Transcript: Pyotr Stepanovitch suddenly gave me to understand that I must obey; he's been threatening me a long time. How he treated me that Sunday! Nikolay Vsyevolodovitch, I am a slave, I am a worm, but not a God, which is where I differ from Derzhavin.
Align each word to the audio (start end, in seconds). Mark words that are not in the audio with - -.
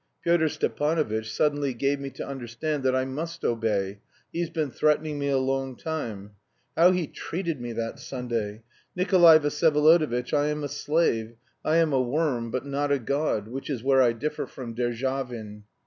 Pyotr 0.23 0.49
Stepanovitch 0.49 1.29
suddenly 1.31 1.75
gave 1.75 1.99
me 1.99 2.09
to 2.09 2.27
understand 2.27 2.81
that 2.81 2.95
I 2.95 3.05
must 3.05 3.45
obey; 3.45 3.99
he's 4.33 4.49
been 4.49 4.71
threatening 4.71 5.19
me 5.19 5.29
a 5.29 5.37
long 5.37 5.75
time. 5.75 6.31
How 6.75 6.89
he 6.89 7.05
treated 7.05 7.61
me 7.61 7.71
that 7.73 7.99
Sunday! 7.99 8.63
Nikolay 8.95 9.37
Vsyevolodovitch, 9.37 10.33
I 10.33 10.47
am 10.47 10.63
a 10.63 10.69
slave, 10.69 11.35
I 11.63 11.75
am 11.77 11.93
a 11.93 12.01
worm, 12.01 12.49
but 12.49 12.65
not 12.65 12.91
a 12.91 12.97
God, 12.97 13.47
which 13.47 13.69
is 13.69 13.83
where 13.83 14.01
I 14.01 14.13
differ 14.13 14.47
from 14.47 14.73
Derzhavin. 14.73 15.65